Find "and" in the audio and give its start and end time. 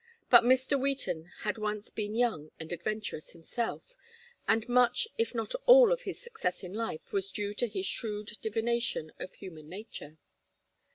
2.59-2.73, 4.47-4.67